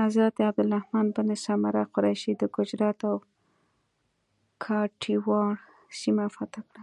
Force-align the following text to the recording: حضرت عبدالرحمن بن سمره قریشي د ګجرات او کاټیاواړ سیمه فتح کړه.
حضرت 0.00 0.34
عبدالرحمن 0.48 1.06
بن 1.16 1.28
سمره 1.46 1.82
قریشي 1.94 2.32
د 2.36 2.42
ګجرات 2.54 2.98
او 3.08 3.16
کاټیاواړ 4.64 5.50
سیمه 6.00 6.26
فتح 6.36 6.60
کړه. 6.70 6.82